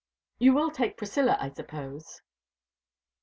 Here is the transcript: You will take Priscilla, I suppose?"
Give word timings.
You 0.39 0.55
will 0.55 0.71
take 0.71 0.97
Priscilla, 0.97 1.37
I 1.39 1.51
suppose?" 1.53 2.23